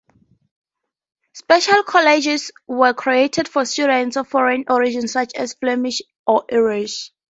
[1.33, 7.11] Special colleges were created for students of foreign origin, such as Flemish or Irish.